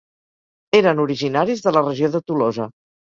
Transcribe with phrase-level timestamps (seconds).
[0.79, 2.67] Eren originaris de la regió de Tolosa.